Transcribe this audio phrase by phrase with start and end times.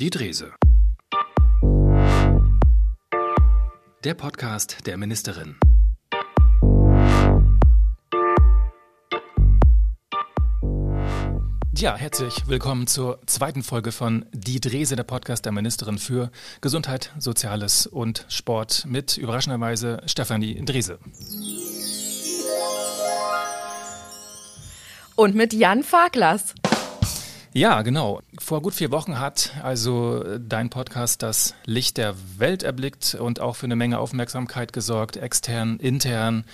[0.00, 0.54] Die Drese.
[4.02, 5.56] Der Podcast der Ministerin.
[11.76, 16.30] Ja, herzlich willkommen zur zweiten Folge von Die Drese, der Podcast der Ministerin für
[16.62, 20.98] Gesundheit, Soziales und Sport mit überraschenderweise Stefanie Drese.
[25.14, 26.54] Und mit Jan Farklas.
[27.52, 28.20] Ja, genau.
[28.38, 33.56] Vor gut vier Wochen hat also dein Podcast das Licht der Welt erblickt und auch
[33.56, 36.44] für eine Menge Aufmerksamkeit gesorgt, extern, intern.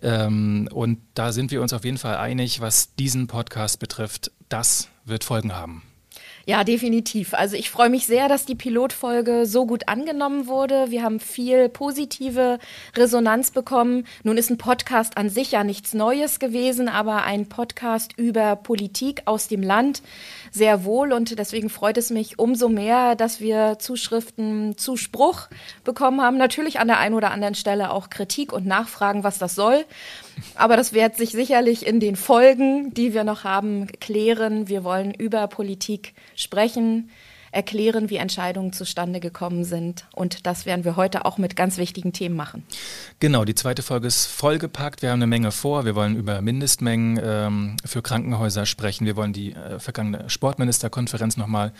[0.00, 4.32] Ähm, und da sind wir uns auf jeden Fall einig, was diesen Podcast betrifft.
[4.48, 5.82] Das wird Folgen haben.
[6.46, 7.34] Ja, definitiv.
[7.34, 10.90] Also ich freue mich sehr, dass die Pilotfolge so gut angenommen wurde.
[10.90, 12.58] Wir haben viel positive
[12.96, 14.06] Resonanz bekommen.
[14.22, 19.22] Nun ist ein Podcast an sich ja nichts Neues gewesen, aber ein Podcast über Politik
[19.26, 20.02] aus dem Land
[20.50, 21.12] sehr wohl.
[21.12, 25.48] Und deswegen freut es mich umso mehr, dass wir Zuschriften, Zuspruch
[25.84, 26.38] bekommen haben.
[26.38, 29.84] Natürlich an der einen oder anderen Stelle auch Kritik und Nachfragen, was das soll.
[30.54, 34.68] Aber das wird sich sicherlich in den Folgen, die wir noch haben, klären.
[34.68, 37.10] Wir wollen über Politik sprechen,
[37.52, 40.06] erklären, wie Entscheidungen zustande gekommen sind.
[40.14, 42.64] Und das werden wir heute auch mit ganz wichtigen Themen machen.
[43.18, 45.02] Genau, die zweite Folge ist vollgepackt.
[45.02, 45.84] Wir haben eine Menge vor.
[45.84, 49.04] Wir wollen über Mindestmengen ähm, für Krankenhäuser sprechen.
[49.06, 51.72] Wir wollen die äh, vergangene Sportministerkonferenz nochmal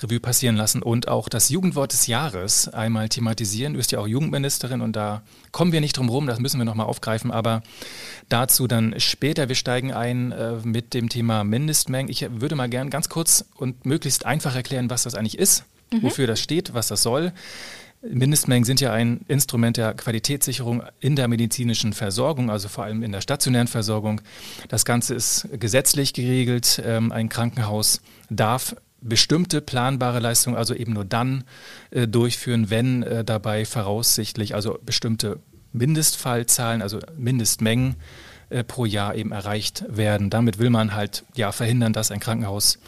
[0.00, 3.72] Revue passieren lassen und auch das Jugendwort des Jahres einmal thematisieren.
[3.72, 6.64] Du bist ja auch Jugendministerin und da kommen wir nicht drum rum, das müssen wir
[6.64, 7.62] nochmal aufgreifen, aber
[8.28, 9.48] dazu dann später.
[9.48, 12.10] Wir steigen ein äh, mit dem Thema Mindestmengen.
[12.10, 16.02] Ich würde mal gern ganz kurz und möglichst einfach erklären, was das eigentlich ist, mhm.
[16.02, 17.32] wofür das steht, was das soll.
[18.00, 23.10] Mindestmengen sind ja ein Instrument der Qualitätssicherung in der medizinischen Versorgung, also vor allem in
[23.10, 24.20] der stationären Versorgung.
[24.68, 26.80] Das Ganze ist gesetzlich geregelt.
[26.84, 31.44] Ähm, ein Krankenhaus darf bestimmte planbare Leistungen also eben nur dann
[31.90, 35.40] äh, durchführen, wenn äh, dabei voraussichtlich also bestimmte
[35.72, 37.96] Mindestfallzahlen, also Mindestmengen
[38.50, 40.30] äh, pro Jahr eben erreicht werden.
[40.30, 42.78] Damit will man halt ja verhindern, dass ein Krankenhaus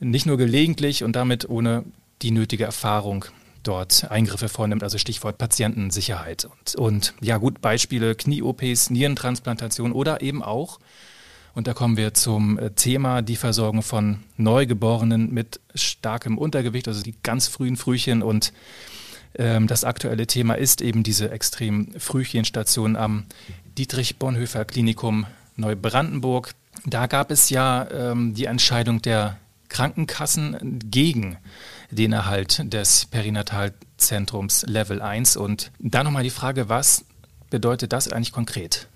[0.00, 1.84] nicht nur gelegentlich und damit ohne
[2.22, 3.26] die nötige Erfahrung
[3.62, 6.46] dort Eingriffe vornimmt, also Stichwort Patientensicherheit.
[6.46, 10.78] Und, und ja gut, Beispiele Knie-OPs, Nierentransplantation oder eben auch
[11.54, 17.02] und da kommen wir zum äh, Thema die Versorgung von Neugeborenen mit starkem Untergewicht, also
[17.02, 18.22] die ganz frühen Frühchen.
[18.22, 18.52] Und
[19.34, 23.24] ähm, das aktuelle Thema ist eben diese extrem Frühchenstation am
[23.76, 26.52] Dietrich Bonhoeffer Klinikum Neubrandenburg.
[26.86, 29.36] Da gab es ja ähm, die Entscheidung der
[29.70, 31.38] Krankenkassen gegen
[31.90, 35.36] den Erhalt des Perinatalzentrums Level 1.
[35.36, 37.06] Und da nochmal die Frage, was
[37.48, 38.88] bedeutet das eigentlich konkret?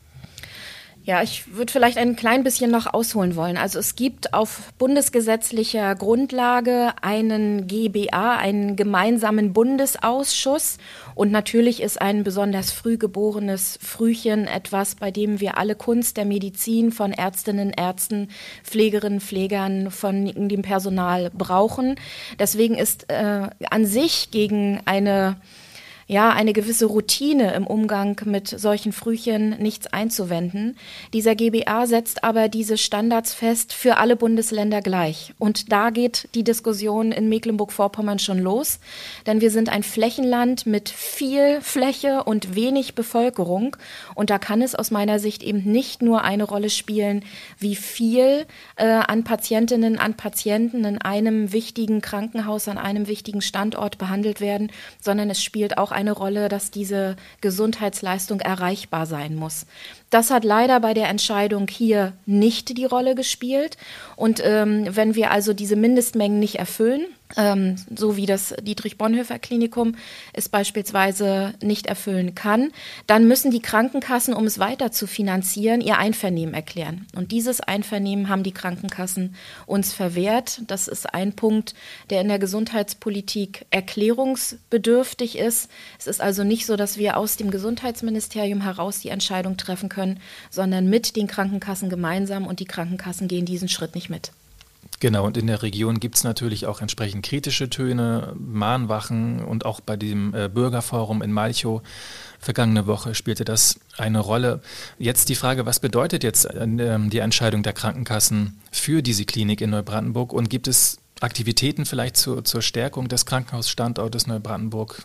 [1.07, 3.59] Ja, ich würde vielleicht ein klein bisschen noch ausholen wollen.
[3.59, 10.79] Also es gibt auf bundesgesetzlicher Grundlage einen GBA, einen gemeinsamen Bundesausschuss.
[11.15, 16.25] Und natürlich ist ein besonders früh geborenes Frühchen etwas, bei dem wir alle Kunst der
[16.25, 18.29] Medizin von Ärztinnen, Ärzten,
[18.63, 21.97] Pflegerinnen, Pflegern, von dem Personal brauchen.
[22.39, 25.37] Deswegen ist äh, an sich gegen eine
[26.07, 30.77] ja, eine gewisse Routine im Umgang mit solchen Frühchen nichts einzuwenden.
[31.13, 35.35] Dieser GBA setzt aber diese Standards fest für alle Bundesländer gleich.
[35.39, 38.81] Und da geht die Diskussion in Mecklenburg-Vorpommern schon los,
[39.27, 43.77] denn wir sind ein Flächenland mit viel Fläche und wenig Bevölkerung.
[44.15, 47.25] Und da kann es aus meiner Sicht eben nicht nur eine Rolle spielen,
[47.59, 53.99] wie viel äh, an Patientinnen, an Patienten in einem wichtigen Krankenhaus, an einem wichtigen Standort
[53.99, 54.71] behandelt werden,
[55.01, 59.67] sondern es spielt auch eine Rolle, dass diese Gesundheitsleistung erreichbar sein muss.
[60.11, 63.77] Das hat leider bei der Entscheidung hier nicht die Rolle gespielt.
[64.17, 69.97] Und ähm, wenn wir also diese Mindestmengen nicht erfüllen, ähm, so wie das Dietrich-Bonhoeffer-Klinikum
[70.33, 72.71] es beispielsweise nicht erfüllen kann,
[73.07, 77.07] dann müssen die Krankenkassen, um es weiter zu finanzieren, ihr Einvernehmen erklären.
[77.15, 79.35] Und dieses Einvernehmen haben die Krankenkassen
[79.67, 80.63] uns verwehrt.
[80.67, 81.75] Das ist ein Punkt,
[82.11, 85.71] der in der Gesundheitspolitik erklärungsbedürftig ist.
[85.99, 90.21] Es ist also nicht so, dass wir aus dem Gesundheitsministerium heraus die Entscheidung treffen können,
[90.51, 94.33] sondern mit den Krankenkassen gemeinsam und die Krankenkassen gehen diesen Schritt nicht mit.
[95.01, 99.81] Genau, und in der Region gibt es natürlich auch entsprechend kritische Töne, Mahnwachen und auch
[99.81, 101.83] bei dem äh, Bürgerforum in Malchow
[102.39, 104.61] vergangene Woche spielte das eine Rolle.
[104.99, 109.71] Jetzt die Frage, was bedeutet jetzt äh, die Entscheidung der Krankenkassen für diese Klinik in
[109.71, 115.05] Neubrandenburg und gibt es Aktivitäten vielleicht zur, zur Stärkung des Krankenhausstandortes Neubrandenburg?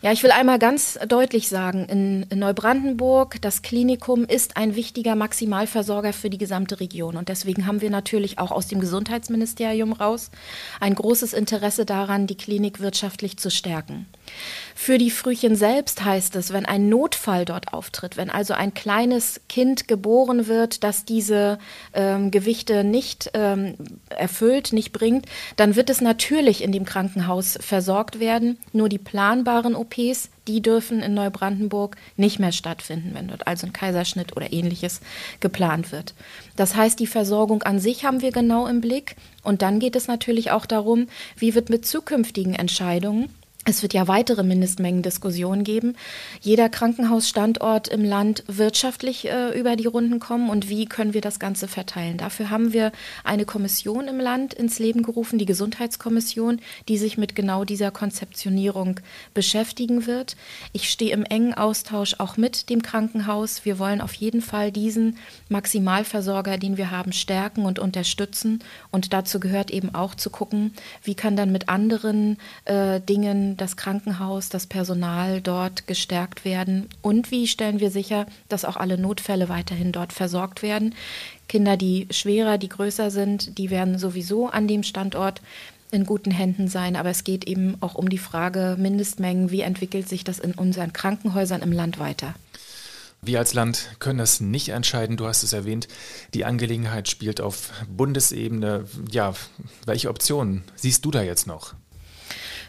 [0.00, 5.16] Ja, ich will einmal ganz deutlich sagen, in, in, Neubrandenburg, das Klinikum ist ein wichtiger
[5.16, 7.16] Maximalversorger für die gesamte Region.
[7.16, 10.30] Und deswegen haben wir natürlich auch aus dem Gesundheitsministerium raus
[10.78, 14.06] ein großes Interesse daran, die Klinik wirtschaftlich zu stärken.
[14.82, 19.42] Für die Frühchen selbst heißt es, wenn ein Notfall dort auftritt, wenn also ein kleines
[19.46, 21.58] Kind geboren wird, das diese
[21.92, 23.74] ähm, Gewichte nicht ähm,
[24.08, 28.58] erfüllt, nicht bringt, dann wird es natürlich in dem Krankenhaus versorgt werden.
[28.72, 33.74] Nur die planbaren OPs, die dürfen in Neubrandenburg nicht mehr stattfinden, wenn dort also ein
[33.74, 35.02] Kaiserschnitt oder ähnliches
[35.40, 36.14] geplant wird.
[36.56, 39.16] Das heißt, die Versorgung an sich haben wir genau im Blick.
[39.42, 41.06] Und dann geht es natürlich auch darum,
[41.36, 43.28] wie wird mit zukünftigen Entscheidungen
[43.70, 45.96] es wird ja weitere Mindestmengendiskussionen geben.
[46.40, 51.38] Jeder Krankenhausstandort im Land wirtschaftlich äh, über die Runden kommen und wie können wir das
[51.38, 52.18] Ganze verteilen.
[52.18, 52.92] Dafür haben wir
[53.24, 59.00] eine Kommission im Land ins Leben gerufen, die Gesundheitskommission, die sich mit genau dieser Konzeptionierung
[59.34, 60.36] beschäftigen wird.
[60.72, 63.64] Ich stehe im engen Austausch auch mit dem Krankenhaus.
[63.64, 65.16] Wir wollen auf jeden Fall diesen
[65.48, 68.64] Maximalversorger, den wir haben, stärken und unterstützen.
[68.90, 70.72] Und dazu gehört eben auch zu gucken,
[71.04, 76.88] wie kann dann mit anderen äh, Dingen das Krankenhaus, das Personal dort gestärkt werden?
[77.02, 80.94] Und wie stellen wir sicher, dass auch alle Notfälle weiterhin dort versorgt werden?
[81.48, 85.42] Kinder, die schwerer, die größer sind, die werden sowieso an dem Standort
[85.90, 86.96] in guten Händen sein.
[86.96, 89.50] Aber es geht eben auch um die Frage Mindestmengen.
[89.50, 92.34] Wie entwickelt sich das in unseren Krankenhäusern im Land weiter?
[93.22, 95.18] Wir als Land können das nicht entscheiden.
[95.18, 95.88] Du hast es erwähnt.
[96.32, 98.86] Die Angelegenheit spielt auf Bundesebene.
[99.10, 99.34] Ja,
[99.84, 101.74] welche Optionen siehst du da jetzt noch?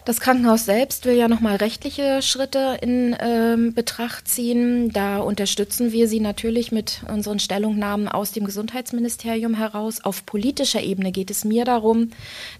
[0.03, 4.91] Das Krankenhaus selbst will ja nochmal rechtliche Schritte in ähm, Betracht ziehen.
[4.91, 10.03] Da unterstützen wir sie natürlich mit unseren Stellungnahmen aus dem Gesundheitsministerium heraus.
[10.03, 12.09] Auf politischer Ebene geht es mir darum,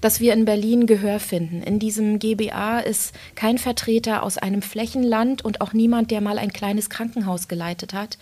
[0.02, 1.64] dass wir in Berlin Gehör finden.
[1.64, 6.54] In diesem GBA ist kein Vertreter aus einem Flächenland und auch niemand, der mal ein
[6.54, 8.20] kleines Krankenhaus geleitet hat.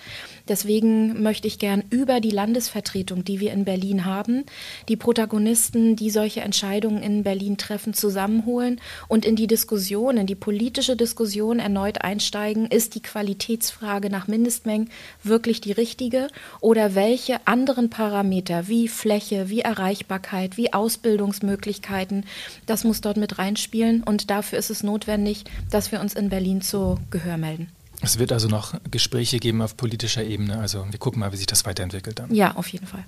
[0.50, 4.46] Deswegen möchte ich gern über die Landesvertretung, die wir in Berlin haben,
[4.88, 10.36] die Protagonisten, die solche Entscheidungen in Berlin treffen, zusammenholen und in die Diskussion, in die
[10.36, 12.66] politische Diskussion erneut einsteigen.
[12.66, 14.90] Ist die Qualitätsfrage nach Mindestmengen
[15.24, 16.28] wirklich die richtige
[16.62, 22.25] oder welche anderen Parameter wie Fläche, wie Erreichbarkeit, wie Ausbildungsmöglichkeiten,
[22.66, 26.62] das muss dort mit reinspielen und dafür ist es notwendig, dass wir uns in Berlin
[26.62, 27.68] zu Gehör melden.
[28.01, 30.60] Es wird also noch Gespräche geben auf politischer Ebene.
[30.60, 32.34] Also wir gucken mal, wie sich das weiterentwickelt dann.
[32.34, 33.04] Ja, auf jeden Fall.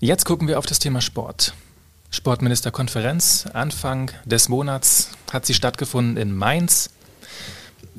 [0.00, 1.54] Jetzt gucken wir auf das Thema Sport.
[2.10, 6.90] Sportministerkonferenz Anfang des Monats hat sie stattgefunden in Mainz.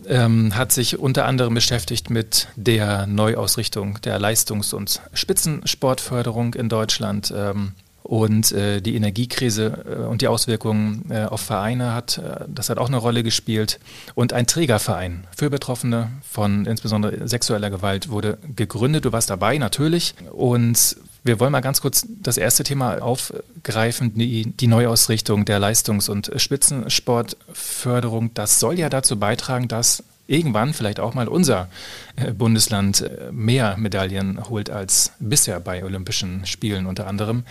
[0.08, 7.34] Ähm, hat sich unter anderem beschäftigt mit der Neuausrichtung der Leistungs- und Spitzensportförderung in Deutschland.
[7.36, 7.74] Ähm,
[8.04, 12.78] und äh, die Energiekrise äh, und die Auswirkungen äh, auf Vereine hat, äh, das hat
[12.78, 13.80] auch eine Rolle gespielt.
[14.16, 19.06] Und ein Trägerverein für Betroffene von insbesondere sexueller Gewalt wurde gegründet.
[19.06, 20.16] Du warst dabei, natürlich.
[20.32, 26.10] Und wir wollen mal ganz kurz das erste Thema aufgreifen, die, die Neuausrichtung der Leistungs-
[26.10, 28.34] und Spitzensportförderung.
[28.34, 31.70] Das soll ja dazu beitragen, dass irgendwann vielleicht auch mal unser
[32.16, 37.44] äh, Bundesland äh, mehr Medaillen holt als bisher bei Olympischen Spielen unter anderem.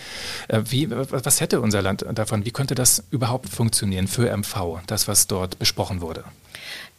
[0.46, 2.44] Äh, wie, was hätte unser Land davon?
[2.44, 6.24] Wie könnte das überhaupt funktionieren für MV, das, was dort besprochen wurde?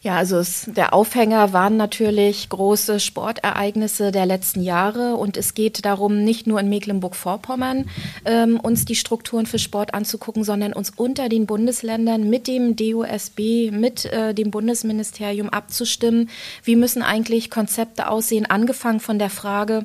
[0.01, 5.83] Ja, also es, der Aufhänger waren natürlich große Sportereignisse der letzten Jahre und es geht
[5.83, 7.89] darum, nicht nur in Mecklenburg-Vorpommern
[8.23, 13.71] ähm, uns die Strukturen für Sport anzugucken, sondern uns unter den Bundesländern mit dem DOSB,
[13.71, 16.29] mit äh, dem Bundesministerium abzustimmen.
[16.63, 19.83] Wie müssen eigentlich Konzepte aussehen, angefangen von der Frage,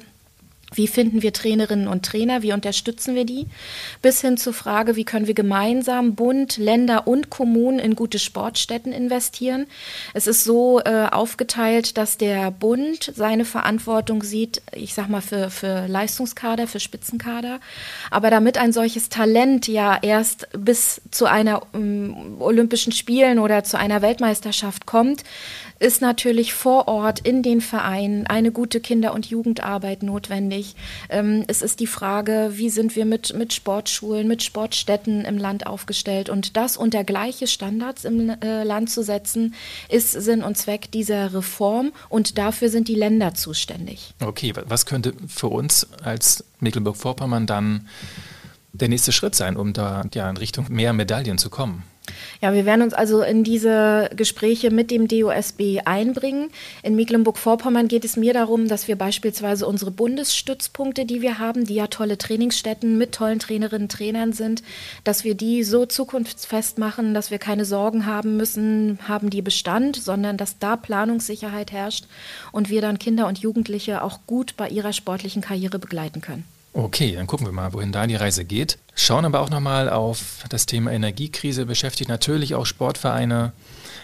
[0.74, 2.42] wie finden wir Trainerinnen und Trainer?
[2.42, 3.46] Wie unterstützen wir die?
[4.02, 8.92] Bis hin zur Frage, wie können wir gemeinsam Bund, Länder und Kommunen in gute Sportstätten
[8.92, 9.66] investieren?
[10.12, 15.50] Es ist so äh, aufgeteilt, dass der Bund seine Verantwortung sieht, ich sag mal, für,
[15.50, 17.60] für Leistungskader, für Spitzenkader.
[18.10, 23.78] Aber damit ein solches Talent ja erst bis zu einer um, Olympischen Spielen oder zu
[23.78, 25.22] einer Weltmeisterschaft kommt,
[25.84, 30.76] ist natürlich vor Ort in den Vereinen eine gute Kinder- und Jugendarbeit notwendig.
[31.10, 35.66] Ähm, es ist die Frage, wie sind wir mit, mit Sportschulen, mit Sportstätten im Land
[35.66, 39.54] aufgestellt und das unter gleiche Standards im äh, Land zu setzen,
[39.90, 44.14] ist Sinn und Zweck dieser Reform und dafür sind die Länder zuständig.
[44.24, 47.88] Okay, was könnte für uns als Mecklenburg-Vorpommern dann
[48.72, 51.84] der nächste Schritt sein, um da ja in Richtung mehr Medaillen zu kommen?
[52.40, 56.50] Ja, wir werden uns also in diese Gespräche mit dem DOSB einbringen.
[56.82, 61.74] In Mecklenburg-Vorpommern geht es mir darum, dass wir beispielsweise unsere Bundesstützpunkte, die wir haben, die
[61.74, 64.62] ja tolle Trainingsstätten mit tollen Trainerinnen und Trainern sind,
[65.04, 69.96] dass wir die so zukunftsfest machen, dass wir keine Sorgen haben müssen, haben die Bestand,
[69.96, 72.06] sondern dass da Planungssicherheit herrscht
[72.52, 76.44] und wir dann Kinder und Jugendliche auch gut bei ihrer sportlichen Karriere begleiten können.
[76.76, 78.78] Okay, dann gucken wir mal, wohin da die Reise geht.
[78.96, 83.52] Schauen aber auch nochmal auf das Thema Energiekrise, beschäftigt natürlich auch Sportvereine.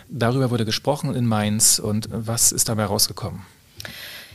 [0.08, 3.42] Darüber wurde gesprochen in Mainz und was ist dabei rausgekommen?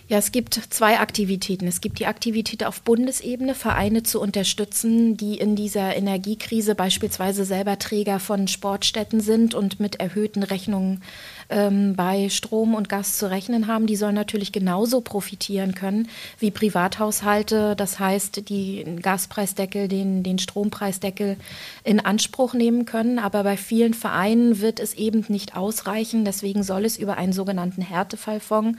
[0.10, 1.66] Ja, es gibt zwei Aktivitäten.
[1.66, 7.80] Es gibt die Aktivität auf Bundesebene, Vereine zu unterstützen, die in dieser Energiekrise beispielsweise selber
[7.80, 11.02] Träger von Sportstätten sind und mit erhöhten Rechnungen
[11.50, 16.08] ähm, bei Strom und Gas zu rechnen haben, die sollen natürlich genauso profitieren können
[16.40, 17.76] wie Privathaushalte.
[17.76, 21.38] Das heißt, die Gaspreisdeckel, den, den Strompreisdeckel
[21.84, 23.20] in Anspruch nehmen können.
[23.20, 26.26] Aber bei vielen Vereinen wird es eben nicht ausreichen.
[26.26, 28.78] Deswegen soll es über einen sogenannten Härtefallfonds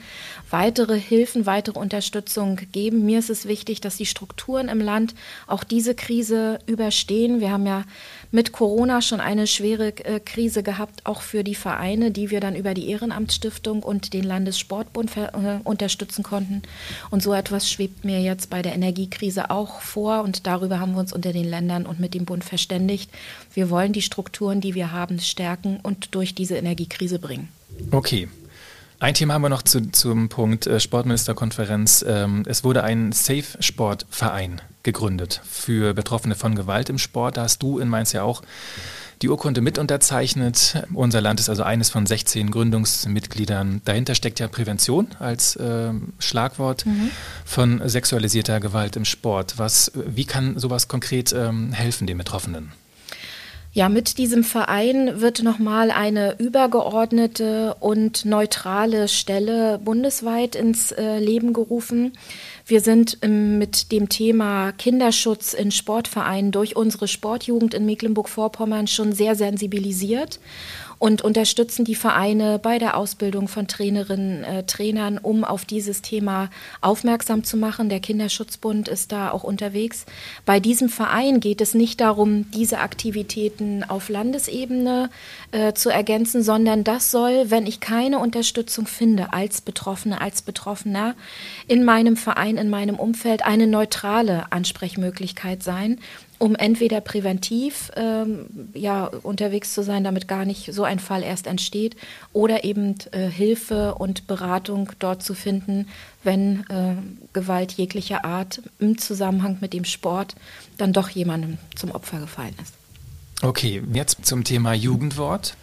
[0.49, 3.05] weitere Hilfen, weitere Unterstützung geben.
[3.05, 7.39] Mir ist es wichtig, dass die Strukturen im Land auch diese Krise überstehen.
[7.39, 7.83] Wir haben ja
[8.31, 12.55] mit Corona schon eine schwere äh, Krise gehabt, auch für die Vereine, die wir dann
[12.55, 16.61] über die Ehrenamtsstiftung und den Landessportbund äh, unterstützen konnten.
[17.09, 20.99] Und so etwas schwebt mir jetzt bei der Energiekrise auch vor und darüber haben wir
[20.99, 23.09] uns unter den Ländern und mit dem Bund verständigt.
[23.53, 27.49] Wir wollen die Strukturen, die wir haben, stärken und durch diese Energiekrise bringen.
[27.91, 28.27] Okay.
[28.99, 32.03] Ein Thema haben wir noch zu, zum Punkt äh, Sportministerkonferenz.
[32.07, 37.37] Ähm, es wurde ein Safe-Sportverein gegründet für Betroffene von Gewalt im Sport.
[37.37, 38.41] Da hast du in Mainz ja auch
[39.21, 40.83] die Urkunde mit unterzeichnet.
[40.93, 43.81] Unser Land ist also eines von 16 Gründungsmitgliedern.
[43.85, 47.11] Dahinter steckt ja Prävention als äh, Schlagwort mhm.
[47.45, 49.59] von sexualisierter Gewalt im Sport.
[49.59, 52.71] Was, wie kann sowas konkret ähm, helfen den Betroffenen?
[53.77, 61.53] Ja, mit diesem Verein wird nochmal eine übergeordnete und neutrale Stelle bundesweit ins äh, Leben
[61.53, 62.13] gerufen.
[62.65, 69.11] Wir sind ähm, mit dem Thema Kinderschutz in Sportvereinen durch unsere Sportjugend in Mecklenburg-Vorpommern schon
[69.13, 70.39] sehr sensibilisiert
[70.99, 76.49] und unterstützen die Vereine bei der Ausbildung von Trainerinnen, äh, Trainern, um auf dieses Thema
[76.81, 77.89] aufmerksam zu machen.
[77.89, 80.05] Der Kinderschutzbund ist da auch unterwegs.
[80.45, 85.09] Bei diesem Verein geht es nicht darum, diese Aktivitäten auf Landesebene
[85.51, 91.15] äh, zu ergänzen, sondern das soll, wenn ich keine Unterstützung finde als Betroffene, als Betroffener
[91.67, 95.99] in meinem Verein, in meinem Umfeld, eine neutrale Ansprechmöglichkeit sein
[96.39, 101.47] um entweder präventiv ähm, ja, unterwegs zu sein, damit gar nicht so ein Fall erst
[101.47, 101.95] entsteht,
[102.33, 105.87] oder eben äh, Hilfe und Beratung dort zu finden,
[106.23, 106.95] wenn äh,
[107.33, 110.35] Gewalt jeglicher Art im Zusammenhang mit dem Sport
[110.77, 112.73] dann doch jemandem zum Opfer gefallen ist.
[113.41, 115.55] Okay, jetzt zum Thema Jugendwort.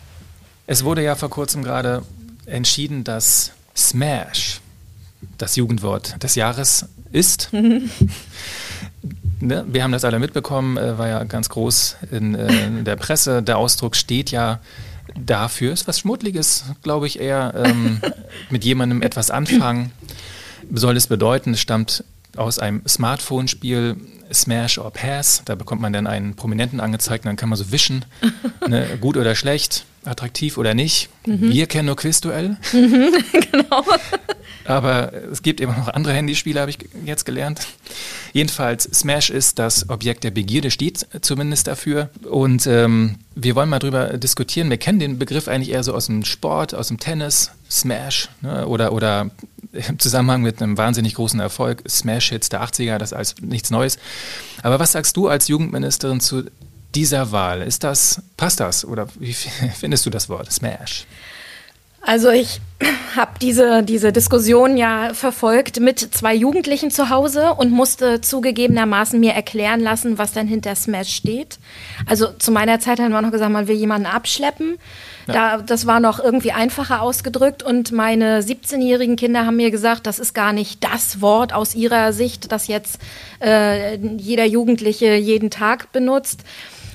[0.67, 2.03] Es wurde ja vor kurzem gerade
[2.47, 4.61] entschieden, dass Smash
[5.39, 7.51] das Jugendwort des Jahres ist.
[9.45, 12.97] ne, wir haben das alle mitbekommen, äh, war ja ganz groß in, äh, in, der
[12.97, 13.43] Presse.
[13.43, 14.61] Der Ausdruck steht ja
[15.15, 15.73] dafür.
[15.73, 18.01] Ist was Schmuddliges, glaube ich, eher ähm,
[18.51, 19.93] mit jemandem etwas anfangen.
[20.73, 22.05] Soll es bedeuten, es stammt
[22.37, 23.97] aus einem Smartphone-Spiel
[24.33, 25.43] Smash or Pass.
[25.45, 28.05] Da bekommt man dann einen Prominenten angezeigt und dann kann man so wischen,
[28.69, 31.09] ne, gut oder schlecht, attraktiv oder nicht.
[31.27, 31.53] Mhm.
[31.53, 32.57] Wir kennen nur Quizduell.
[32.73, 33.13] Mhm,
[33.53, 33.85] genau.
[34.65, 37.67] Aber es gibt eben noch andere Handyspiele, habe ich jetzt gelernt.
[38.33, 42.09] Jedenfalls, Smash ist das Objekt der Begierde, steht zumindest dafür.
[42.29, 44.71] Und ähm, wir wollen mal drüber diskutieren.
[44.71, 48.67] Wir kennen den Begriff eigentlich eher so aus dem Sport, aus dem Tennis, Smash ne?
[48.67, 49.31] oder, oder
[49.73, 53.99] im Zusammenhang mit einem wahnsinnig großen Erfolg, Smash-Hits der 80er, das ist alles nichts Neues.
[54.63, 56.45] Aber was sagst du als Jugendministerin zu
[56.95, 57.63] dieser Wahl?
[57.63, 59.33] Ist das, passt das oder wie
[59.79, 61.07] findest du das Wort Smash?
[62.07, 62.61] Also ich
[63.17, 69.33] habe diese, diese Diskussion ja verfolgt mit zwei Jugendlichen zu Hause und musste zugegebenermaßen mir
[69.33, 71.59] erklären lassen, was denn hinter Smash steht.
[72.07, 74.77] Also zu meiner Zeit haben wir noch gesagt, man will jemanden abschleppen.
[75.27, 75.57] Ja.
[75.57, 80.19] Da, das war noch irgendwie einfacher ausgedrückt und meine 17-jährigen Kinder haben mir gesagt, das
[80.19, 82.99] ist gar nicht das Wort aus ihrer Sicht, das jetzt
[83.41, 86.45] äh, jeder Jugendliche jeden Tag benutzt.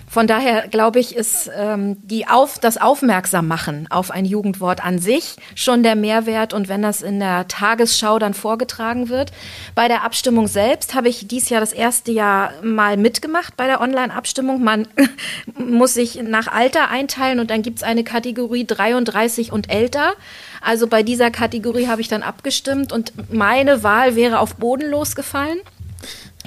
[0.09, 5.35] Von daher glaube ich, ist ähm, die auf, das Aufmerksammachen auf ein Jugendwort an sich
[5.53, 6.51] schon der Mehrwert.
[6.51, 9.31] Und wenn das in der Tagesschau dann vorgetragen wird,
[9.75, 13.81] bei der Abstimmung selbst habe ich dies Jahr das erste Jahr mal mitgemacht bei der
[13.81, 14.63] Online-Abstimmung.
[14.63, 14.87] Man
[15.55, 20.13] muss sich nach Alter einteilen und dann gibt es eine Kategorie 33 und älter.
[20.59, 25.59] Also bei dieser Kategorie habe ich dann abgestimmt und meine Wahl wäre auf bodenlos gefallen.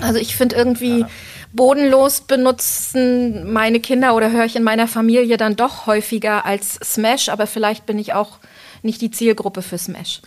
[0.01, 1.09] Also ich finde irgendwie, ja
[1.53, 7.29] Bodenlos benutzen meine Kinder oder höre ich in meiner Familie dann doch häufiger als Smash,
[7.29, 8.39] aber vielleicht bin ich auch
[8.83, 10.23] nicht die Zielgruppe für Smash.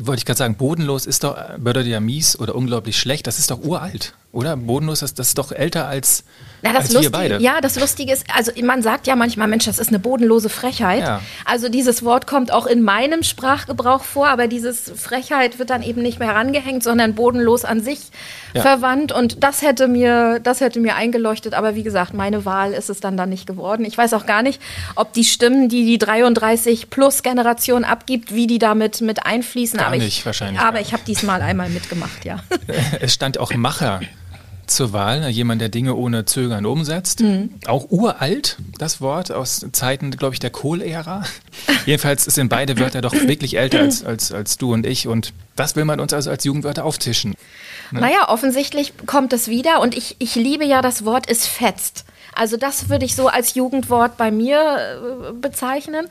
[0.00, 3.26] Wollte ich gerade sagen, bodenlos ist doch, bedeutet ja mies oder unglaublich schlecht.
[3.26, 4.56] Das ist doch uralt, oder?
[4.56, 6.24] Bodenlos, das, das ist doch älter als,
[6.62, 7.42] Na, das als Lustige, wir beide.
[7.42, 11.00] Ja, das Lustige ist, also man sagt ja manchmal, Mensch, das ist eine bodenlose Frechheit.
[11.00, 11.20] Ja.
[11.44, 16.02] Also dieses Wort kommt auch in meinem Sprachgebrauch vor, aber dieses Frechheit wird dann eben
[16.02, 18.00] nicht mehr herangehängt, sondern bodenlos an sich
[18.54, 18.62] Ja.
[18.62, 19.12] verwandt.
[19.12, 21.54] Und das hätte mir, das hätte mir eingeleuchtet.
[21.54, 23.84] Aber wie gesagt, meine Wahl ist es dann dann nicht geworden.
[23.84, 24.60] Ich weiß auch gar nicht,
[24.96, 29.78] ob die Stimmen, die die 33 plus Generation abgibt, wie die damit mit einfließen.
[29.78, 32.40] Gar aber nicht, ich, wahrscheinlich Aber ich habe diesmal einmal mitgemacht, ja.
[33.00, 34.00] Es stand auch Macher
[34.66, 35.28] zur Wahl, ne?
[35.28, 37.20] jemand, der Dinge ohne Zögern umsetzt.
[37.20, 37.50] Mhm.
[37.66, 41.24] Auch uralt, das Wort, aus Zeiten, glaube ich, der Kohl-Ära.
[41.86, 45.08] Jedenfalls sind beide Wörter doch wirklich älter als, als, als du und ich.
[45.08, 47.34] Und das will man uns also als Jugendwörter auftischen.
[47.90, 52.04] Naja, offensichtlich kommt es wieder und ich, ich liebe ja das Wort es fetzt.
[52.36, 56.06] Also das würde ich so als Jugendwort bei mir äh, bezeichnen.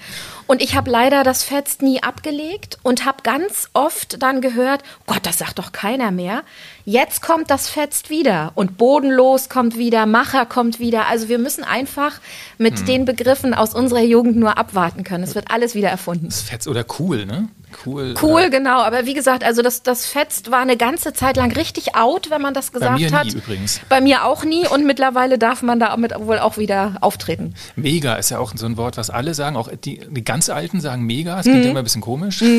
[0.48, 5.22] Und ich habe leider das Fetzt nie abgelegt und habe ganz oft dann gehört, Gott,
[5.24, 6.44] das sagt doch keiner mehr.
[6.86, 11.08] Jetzt kommt das Fetzt wieder und bodenlos kommt wieder, Macher kommt wieder.
[11.08, 12.20] Also wir müssen einfach
[12.58, 15.24] mit den Begriffen aus unserer Jugend nur abwarten können.
[15.24, 16.26] Es wird alles wieder erfunden.
[16.26, 17.48] Das Fetz oder cool, ne?
[17.86, 18.14] Cool.
[18.22, 18.82] Cool, genau.
[18.82, 22.42] Aber wie gesagt, also das, das Fetzt war eine ganze Zeit lang richtig out, wenn
[22.42, 23.28] man das gesagt mir nie hat.
[23.34, 23.80] übrigens.
[23.90, 27.56] Bei mir auch nie und mittlerweile darf man damit wohl auch wieder auftreten.
[27.76, 29.56] mega ist ja auch so ein Wort, was alle sagen.
[29.56, 31.36] Auch die, die ganz Alten sagen mega.
[31.38, 31.52] Das Mhm.
[31.52, 32.44] klingt immer ein bisschen komisch.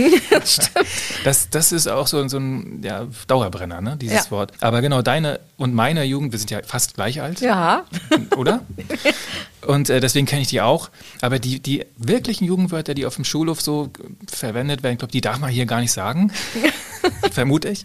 [1.24, 3.96] Das, das ist auch so, so ein ja, Dauerbrenner, ne?
[3.96, 4.30] dieses Ja.
[4.30, 4.52] Wort.
[4.60, 7.40] Aber genau, deine und meine Jugend, wir sind ja fast gleich alt.
[7.40, 7.84] Ja.
[8.36, 8.60] oder?
[9.66, 10.90] Und äh, deswegen kenne ich die auch.
[11.20, 13.90] Aber die, die wirklichen Jugendwörter, die auf dem Schulhof so
[14.30, 16.32] verwendet werden, ich glaube, die darf man hier gar nicht sagen.
[17.32, 17.84] Vermute ich.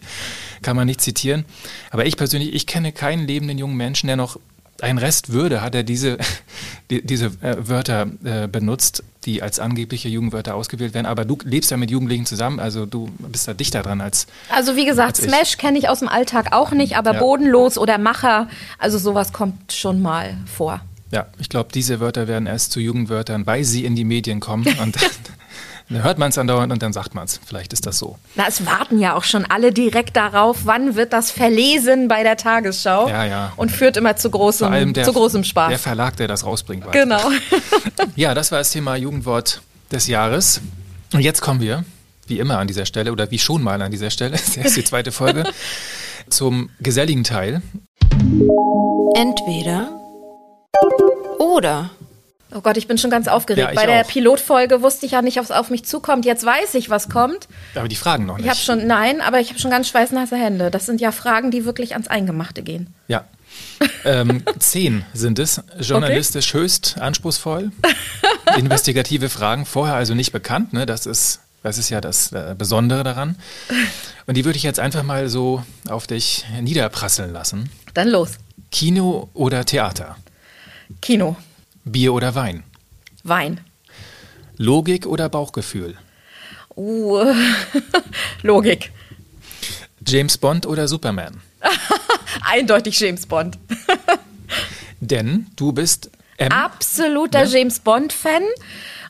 [0.62, 1.45] Kann man nicht zitieren.
[1.91, 4.39] Aber ich persönlich, ich kenne keinen lebenden jungen Menschen, der noch
[4.81, 6.17] einen Rest Würde hat, der diese,
[6.89, 11.05] die, diese äh, Wörter äh, benutzt, die als angebliche Jugendwörter ausgewählt werden.
[11.05, 14.27] Aber du lebst ja mit Jugendlichen zusammen, also du bist da dichter dran als.
[14.50, 15.17] Also wie gesagt.
[15.17, 17.19] Smash kenne ich aus dem Alltag auch nicht, aber Ja.
[17.19, 20.81] bodenlos oder Macher, also sowas kommt schon mal vor.
[21.11, 24.65] Ja, ich glaube, diese Wörter werden erst zu Jugendwörtern, weil sie in die Medien kommen.
[24.81, 25.09] Und dann,
[25.89, 27.39] dann hört man es andauernd und dann sagt man es.
[27.43, 28.19] Vielleicht ist das so.
[28.35, 32.37] Na, es warten ja auch schon alle direkt darauf, wann wird das verlesen bei der
[32.37, 33.07] Tagesschau.
[33.09, 33.53] Ja, ja.
[33.55, 35.69] Und führt immer zu großem, Vor allem der, zu großem Spaß.
[35.69, 36.85] der Verlag, der das rausbringt.
[36.85, 36.91] weiß.
[36.93, 37.31] genau.
[38.15, 40.62] Ja, das war das Thema Jugendwort des Jahres.
[41.12, 41.84] Und jetzt kommen wir,
[42.27, 44.77] wie immer an dieser Stelle, oder wie schon mal an dieser Stelle, das ist erst
[44.77, 45.43] die zweite Folge,
[46.29, 47.63] zum geselligen Teil.
[49.15, 49.98] Entweder
[51.38, 51.89] oder.
[52.51, 53.69] Oh Gott, ich bin schon ganz aufgeregt.
[53.69, 54.08] Ja, Bei der auch.
[54.08, 56.25] Pilotfolge wusste ich ja nicht, was auf mich zukommt.
[56.25, 57.47] Jetzt weiß ich, was kommt.
[57.75, 58.45] Aber die Fragen noch nicht.
[58.45, 60.71] Ich habe schon, nein, aber ich habe schon ganz schweißnasse Hände.
[60.71, 62.93] Das sind ja Fragen, die wirklich ans Eingemachte gehen.
[63.08, 63.25] Ja.
[64.03, 65.62] Ähm, zehn sind es.
[65.79, 67.71] Journalistisch höchst anspruchsvoll.
[68.58, 70.73] Investigative Fragen, vorher also nicht bekannt.
[70.73, 70.88] Ne?
[70.88, 73.36] Das, ist, das ist ja das äh, Besondere daran.
[74.25, 77.69] Und die würde ich jetzt einfach mal so auf dich niederprasseln lassen.
[77.93, 78.32] Dann los.
[78.71, 80.15] Kino oder Theater?
[81.02, 81.38] Kino,
[81.86, 82.63] Bier oder Wein?
[83.23, 83.62] Wein.
[84.58, 85.97] Logik oder Bauchgefühl?
[86.75, 87.23] Uh,
[88.41, 88.91] Logik.
[90.06, 91.41] James Bond oder Superman?
[92.45, 93.58] Eindeutig James Bond.
[94.99, 96.52] Denn du bist M.
[96.52, 98.43] Absoluter James Bond-Fan.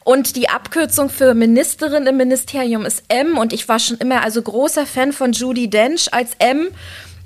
[0.03, 3.37] Und die Abkürzung für Ministerin im Ministerium ist M.
[3.37, 6.69] Und ich war schon immer also großer Fan von Judy Dench als M.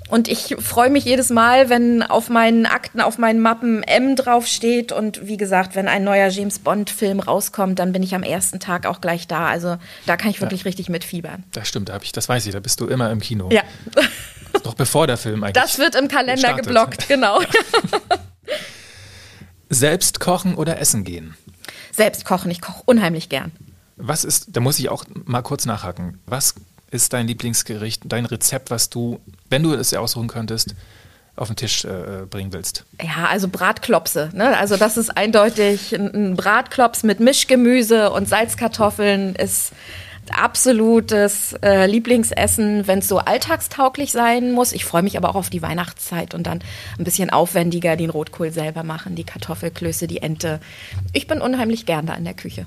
[0.08, 4.92] Und ich freue mich jedes Mal, wenn auf meinen Akten, auf meinen Mappen M draufsteht.
[4.92, 8.86] Und wie gesagt, wenn ein neuer James Bond-Film rauskommt, dann bin ich am ersten Tag
[8.86, 9.46] auch gleich da.
[9.46, 11.42] Also da kann ich wirklich richtig mitfiebern.
[11.52, 13.48] Das stimmt, da ich, das weiß ich, da bist du immer im Kino.
[13.50, 13.62] Ja,
[14.64, 15.62] Noch bevor der Film eigentlich.
[15.62, 16.66] das wird im Kalender Startet.
[16.66, 17.40] geblockt, genau.
[19.70, 21.34] Selbst kochen oder essen gehen?
[21.90, 23.50] Selbst kochen, ich koche unheimlich gern.
[23.96, 26.20] Was ist, da muss ich auch mal kurz nachhaken.
[26.26, 26.54] Was
[26.90, 29.20] ist dein Lieblingsgericht, dein Rezept, was du,
[29.50, 30.74] wenn du es aussuchen könntest,
[31.36, 32.84] auf den Tisch äh, bringen willst?
[33.02, 34.30] Ja, also Bratklopse.
[34.34, 34.56] Ne?
[34.56, 39.72] Also das ist eindeutig ein, Bratklops mit Mischgemüse und Salzkartoffeln ist
[40.30, 44.72] absolutes äh, Lieblingsessen, wenn es so alltagstauglich sein muss.
[44.72, 46.60] Ich freue mich aber auch auf die Weihnachtszeit und dann
[46.98, 50.60] ein bisschen aufwendiger den Rotkohl selber machen, die Kartoffelklöße, die Ente.
[51.12, 52.64] Ich bin unheimlich gern da in der Küche.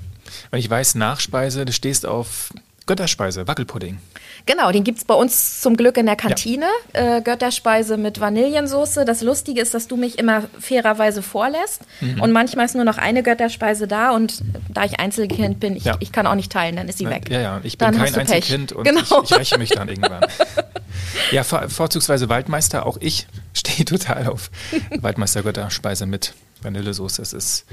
[0.50, 2.50] Weil ich weiß, Nachspeise, du stehst auf
[2.88, 4.00] Götterspeise, Wackelpudding.
[4.46, 6.66] Genau, den gibt's bei uns zum Glück in der Kantine.
[6.94, 9.04] Äh, Götterspeise mit Vanillensoße.
[9.04, 11.82] Das Lustige ist, dass du mich immer fairerweise vorlässt.
[12.20, 14.10] Und manchmal ist nur noch eine Götterspeise da.
[14.12, 15.96] Und da ich Einzelkind bin, ich, Ja.
[16.00, 17.28] ich kann auch nicht teilen, dann ist sie weg.
[17.30, 18.20] Ja, ja, ich bin Dann kein du Pech.
[18.34, 19.22] Einzelkind und Genau.
[19.22, 20.24] ich, ich räche mich dann irgendwann.
[21.30, 24.50] ja, vor, vorzugsweise Waldmeister, auch ich stehe total auf
[25.00, 27.22] Waldmeister Götter-Speise mit Vanillesoße.
[27.22, 27.66] Das ist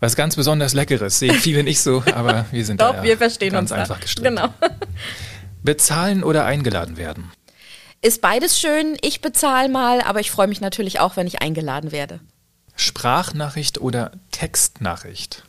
[0.00, 1.18] was ganz besonders Leckeres.
[1.18, 4.28] Sehen viele nicht so, aber wir sind Doch, da wir verstehen ganz uns einfach gestrickt.
[4.28, 4.48] Genau.
[5.62, 7.30] Bezahlen oder eingeladen werden?
[8.00, 8.96] Ist beides schön.
[9.00, 12.20] Ich bezahle mal, aber ich freue mich natürlich auch, wenn ich eingeladen werde.
[12.76, 15.42] Sprachnachricht oder Textnachricht?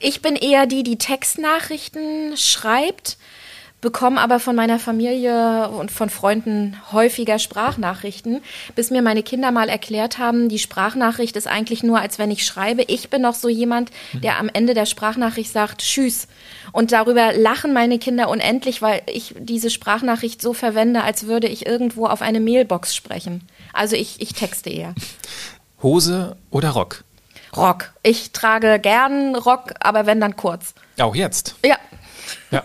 [0.00, 3.16] Ich bin eher die, die Textnachrichten schreibt,
[3.80, 8.42] bekomme aber von meiner Familie und von Freunden häufiger Sprachnachrichten,
[8.74, 12.44] bis mir meine Kinder mal erklärt haben, die Sprachnachricht ist eigentlich nur, als wenn ich
[12.44, 12.82] schreibe.
[12.86, 16.26] Ich bin noch so jemand, der am Ende der Sprachnachricht sagt, tschüss.
[16.72, 21.66] Und darüber lachen meine Kinder unendlich, weil ich diese Sprachnachricht so verwende, als würde ich
[21.66, 23.46] irgendwo auf eine Mailbox sprechen.
[23.72, 24.94] Also ich, ich texte eher.
[25.82, 27.04] Hose oder Rock?
[27.54, 27.92] Rock.
[28.02, 30.74] Ich trage gern Rock, aber wenn dann kurz.
[30.98, 31.54] Auch jetzt.
[31.64, 31.76] Ja,
[32.50, 32.62] Ja.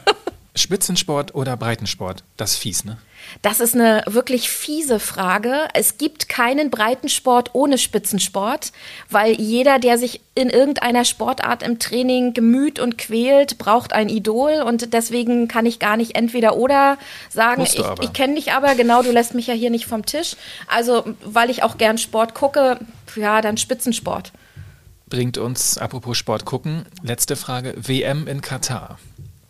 [0.54, 2.24] Spitzensport oder Breitensport?
[2.36, 2.98] Das ist fies, ne?
[3.42, 5.68] Das ist eine wirklich fiese Frage.
[5.74, 8.72] Es gibt keinen Breitensport ohne Spitzensport,
[9.10, 14.62] weil jeder, der sich in irgendeiner Sportart im Training gemüht und quält, braucht ein Idol
[14.62, 16.98] und deswegen kann ich gar nicht entweder oder
[17.30, 20.36] sagen, ich, ich kenne dich aber, genau, du lässt mich ja hier nicht vom Tisch.
[20.68, 22.80] Also, weil ich auch gern Sport gucke,
[23.16, 24.34] ja, dann Spitzensport.
[25.08, 28.98] Bringt uns, apropos Sport gucken, letzte Frage, WM in Katar.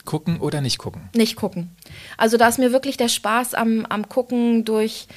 [0.05, 1.09] Gucken oder nicht gucken?
[1.15, 1.75] Nicht gucken.
[2.17, 5.07] Also da ist mir wirklich der Spaß am, am Gucken durch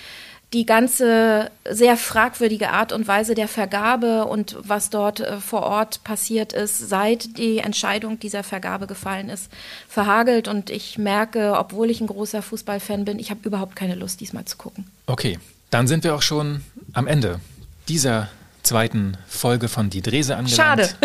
[0.55, 6.05] die ganze sehr fragwürdige Art und Weise der Vergabe und was dort äh, vor Ort
[6.05, 9.51] passiert ist, seit die Entscheidung dieser Vergabe gefallen ist,
[9.88, 10.47] verhagelt.
[10.47, 14.44] Und ich merke, obwohl ich ein großer Fußballfan bin, ich habe überhaupt keine Lust, diesmal
[14.44, 14.87] zu gucken.
[15.07, 15.38] Okay,
[15.70, 17.40] dann sind wir auch schon am Ende
[17.88, 18.29] dieser
[18.64, 20.57] zweiten Folge von Die Drese angelangt.
[20.57, 20.88] Schade.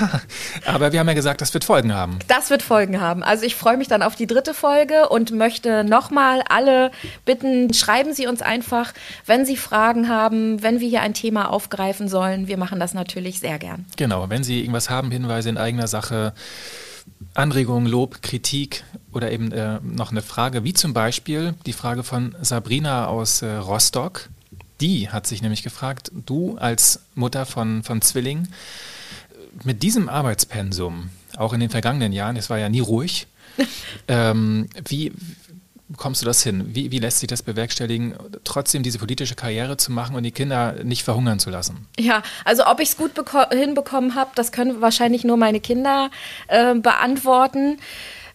[0.00, 0.20] Ja,
[0.66, 2.18] aber wir haben ja gesagt, das wird Folgen haben.
[2.28, 3.22] Das wird Folgen haben.
[3.22, 6.90] Also ich freue mich dann auf die dritte Folge und möchte nochmal alle
[7.24, 8.92] bitten, schreiben Sie uns einfach,
[9.26, 12.48] wenn Sie Fragen haben, wenn wir hier ein Thema aufgreifen sollen.
[12.48, 13.86] Wir machen das natürlich sehr gern.
[13.96, 16.32] Genau, wenn Sie irgendwas haben, Hinweise in eigener Sache,
[17.34, 22.34] Anregungen, Lob, Kritik oder eben äh, noch eine Frage, wie zum Beispiel die Frage von
[22.40, 24.28] Sabrina aus äh, Rostock.
[24.80, 28.52] Die hat sich nämlich gefragt, du als Mutter von, von Zwillingen,
[29.64, 33.26] mit diesem Arbeitspensum, auch in den vergangenen Jahren, es war ja nie ruhig,
[34.08, 35.12] ähm, wie
[35.96, 36.74] kommst du das hin?
[36.74, 38.14] Wie, wie lässt sich das bewerkstelligen,
[38.44, 41.86] trotzdem diese politische Karriere zu machen und die Kinder nicht verhungern zu lassen?
[41.98, 46.10] Ja, also ob ich es gut beko- hinbekommen habe, das können wahrscheinlich nur meine Kinder
[46.48, 47.78] äh, beantworten.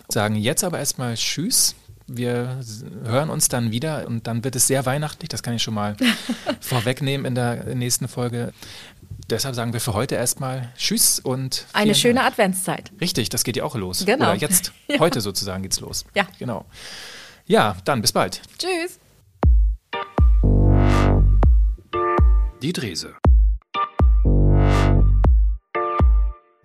[0.09, 1.75] Sagen jetzt aber erstmal Tschüss.
[2.07, 2.59] Wir
[3.03, 5.95] hören uns dann wieder und dann wird es sehr weihnachtlich, das kann ich schon mal
[6.59, 8.51] vorwegnehmen in der nächsten Folge.
[9.29, 12.27] Deshalb sagen wir für heute erstmal Tschüss und Eine schöne Dank.
[12.33, 12.91] Adventszeit.
[12.99, 14.05] Richtig, das geht ja auch los.
[14.05, 14.25] Genau.
[14.31, 14.99] Oder jetzt, Ja.
[14.99, 16.03] heute sozusagen geht's los.
[16.13, 16.27] Ja.
[16.37, 16.65] Genau.
[17.45, 18.41] Ja, dann bis bald.
[18.57, 18.99] Tschüss.
[22.61, 23.13] Die Drese.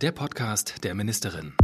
[0.03, 1.55] Der Podcast der Ministerin.